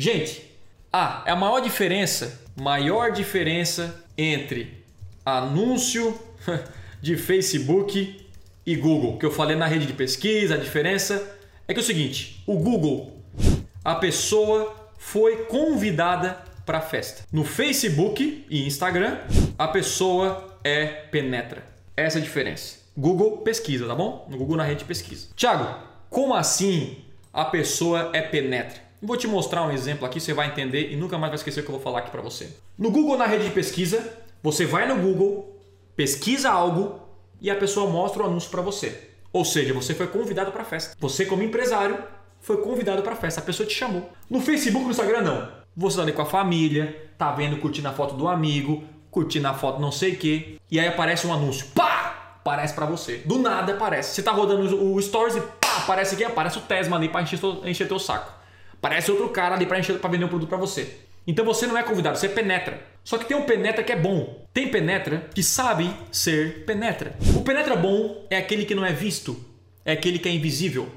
[0.00, 0.50] Gente,
[0.90, 4.82] ah, é a maior diferença, maior diferença entre
[5.26, 6.18] anúncio
[7.02, 8.26] de Facebook
[8.64, 11.36] e Google, que eu falei na rede de pesquisa, a diferença
[11.68, 13.22] é que é o seguinte, o Google,
[13.84, 17.24] a pessoa foi convidada para a festa.
[17.30, 19.18] No Facebook e Instagram,
[19.58, 21.62] a pessoa é penetra.
[21.94, 22.78] Essa é a diferença.
[22.96, 24.26] Google pesquisa, tá bom?
[24.30, 25.28] No Google na rede de pesquisa.
[25.36, 25.78] Tiago,
[26.08, 27.04] como assim
[27.34, 28.88] a pessoa é penetra?
[29.02, 31.62] Vou te mostrar um exemplo aqui, você vai entender e nunca mais vai esquecer o
[31.62, 32.54] que eu vou falar aqui para você.
[32.76, 35.58] No Google na rede de pesquisa, você vai no Google,
[35.96, 37.00] pesquisa algo
[37.40, 39.08] e a pessoa mostra o anúncio para você.
[39.32, 40.94] Ou seja, você foi convidado para a festa.
[41.00, 41.98] Você como empresário
[42.40, 44.10] foi convidado para a festa, a pessoa te chamou.
[44.28, 45.48] No Facebook, no Instagram não.
[45.74, 49.54] Você tá ali com a família, tá vendo curtindo a foto do amigo, curtindo a
[49.54, 51.66] foto não sei o que, e aí aparece um anúncio.
[51.74, 52.36] Pá!
[52.40, 53.18] Aparece para você.
[53.18, 54.14] Do nada aparece.
[54.14, 57.38] Você tá rodando o stories e pá, aparece aqui, aparece o Tesma ali para encher,
[57.64, 58.39] encher teu saco.
[58.80, 60.96] Aparece outro cara ali para encher para vender um produto para você.
[61.26, 62.82] Então você não é convidado, você penetra.
[63.04, 64.42] Só que tem um penetra que é bom.
[64.54, 67.14] Tem penetra que sabe ser penetra.
[67.36, 69.38] O penetra bom é aquele que não é visto,
[69.84, 70.88] é aquele que é invisível.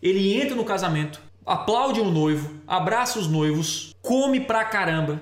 [0.00, 5.20] Ele entra no casamento, aplaude o um noivo, abraça os noivos, come pra caramba,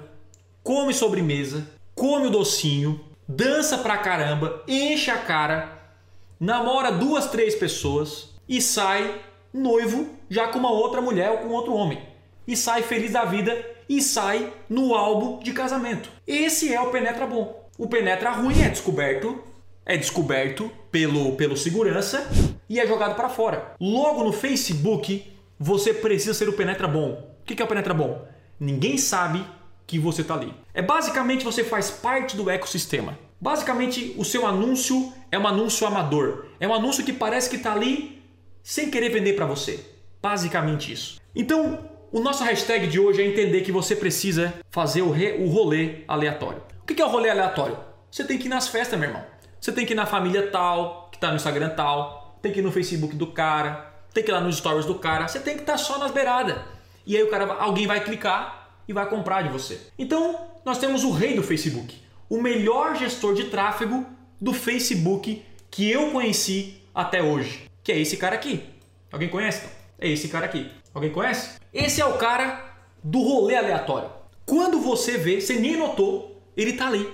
[0.63, 5.97] come sobremesa, come o docinho, dança pra caramba, enche a cara,
[6.39, 9.21] namora duas, três pessoas e sai
[9.53, 12.01] noivo já com uma outra mulher ou com outro homem.
[12.47, 13.57] E sai feliz da vida
[13.89, 16.11] e sai no álbum de casamento.
[16.27, 17.69] Esse é o penetra bom.
[17.79, 19.43] O penetra ruim é descoberto,
[19.85, 22.29] é descoberto pelo, pelo segurança
[22.69, 23.75] e é jogado para fora.
[23.81, 27.37] Logo no Facebook, você precisa ser o penetra bom.
[27.41, 28.27] O que é o penetra bom?
[28.59, 29.45] Ninguém sabe
[29.87, 30.55] que você está ali.
[30.73, 33.19] É basicamente você faz parte do ecossistema.
[33.41, 36.47] Basicamente, o seu anúncio é um anúncio amador.
[36.61, 38.20] É um anúncio que parece que está ali
[38.63, 39.85] sem querer vender para você.
[40.23, 41.21] Basicamente isso.
[41.35, 45.49] Então, o nosso hashtag de hoje é entender que você precisa fazer o, re, o
[45.49, 46.63] rolê aleatório.
[46.83, 47.79] O que é o rolê aleatório?
[48.11, 49.25] Você tem que ir nas festas, meu irmão.
[49.61, 52.63] Você tem que ir na família tal, que está no Instagram tal, tem que ir
[52.63, 55.29] no Facebook do cara, tem que ir lá nos stories do cara.
[55.29, 56.59] Você tem que estar tá só nas beiradas.
[57.07, 59.81] E aí o cara, alguém vai clicar e vai comprar de você.
[59.99, 61.97] Então, nós temos o rei do Facebook,
[62.29, 64.05] o melhor gestor de tráfego
[64.41, 68.65] do Facebook que eu conheci até hoje, que é esse cara aqui.
[69.13, 69.69] Alguém conhece?
[69.99, 70.71] É esse cara aqui.
[70.95, 71.59] Alguém conhece?
[71.73, 74.11] Esse é o cara do rolê aleatório.
[74.45, 77.09] Quando você vê, você nem notou, ele tá ali.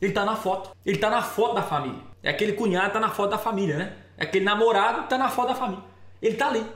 [0.00, 0.70] Ele tá na foto.
[0.84, 2.00] Ele tá na foto da família.
[2.22, 3.96] É aquele cunhado que tá na foto da família, né?
[4.16, 5.84] É aquele namorado que tá na foto da família.
[6.20, 6.66] Ele tá ali.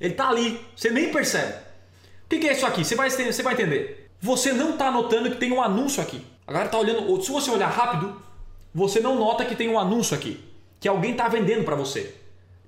[0.00, 0.60] Ele tá ali.
[0.74, 1.54] Você nem percebe.
[2.24, 2.84] O que, é isso aqui?
[2.84, 4.10] Você vai, você vai entender.
[4.20, 6.24] Você não tá notando que tem um anúncio aqui.
[6.46, 7.22] A galera tá olhando.
[7.22, 8.20] Se você olhar rápido,
[8.74, 10.44] você não nota que tem um anúncio aqui.
[10.80, 12.14] Que alguém tá vendendo para você.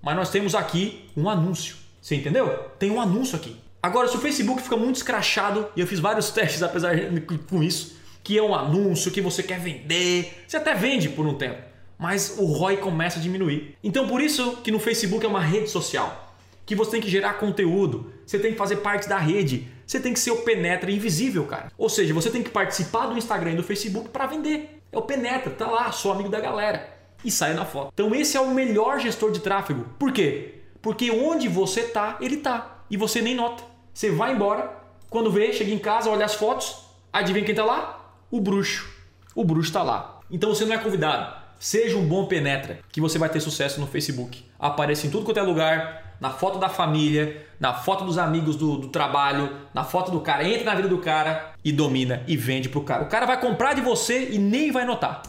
[0.02, 1.76] Mas nós temos aqui um anúncio.
[2.00, 2.48] Você entendeu?
[2.78, 3.56] Tem um anúncio aqui.
[3.82, 7.62] Agora, se o Facebook fica muito escrachado, e eu fiz vários testes apesar de, com
[7.62, 11.62] isso, que é um anúncio que você quer vender, você até vende por um tempo,
[11.98, 13.76] mas o ROI começa a diminuir.
[13.82, 16.34] Então, por isso que no Facebook é uma rede social,
[16.66, 20.12] que você tem que gerar conteúdo, você tem que fazer parte da rede, você tem
[20.12, 21.72] que ser o penetra invisível, cara.
[21.76, 24.78] Ou seja, você tem que participar do Instagram e do Facebook para vender.
[24.92, 27.90] É o penetra, tá lá, sou amigo da galera e sai na foto.
[27.92, 29.86] Então, esse é o melhor gestor de tráfego.
[29.98, 30.54] Por quê?
[30.82, 32.84] Porque onde você tá, ele tá.
[32.90, 33.62] E você nem nota.
[33.92, 34.72] Você vai embora,
[35.08, 38.14] quando vê, chega em casa, olha as fotos, adivinha quem tá lá?
[38.30, 38.88] O bruxo.
[39.34, 40.20] O bruxo tá lá.
[40.30, 41.40] Então você não é convidado.
[41.58, 44.44] Seja um bom penetra, que você vai ter sucesso no Facebook.
[44.58, 48.76] Apareça em tudo quanto é lugar, na foto da família, na foto dos amigos do,
[48.78, 50.48] do trabalho, na foto do cara.
[50.48, 53.04] Entra na vida do cara e domina e vende pro cara.
[53.04, 55.22] O cara vai comprar de você e nem vai notar.